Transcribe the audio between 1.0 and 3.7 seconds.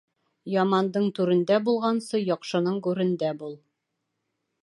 түрендә булғансы, яҡшының гүрендә бул.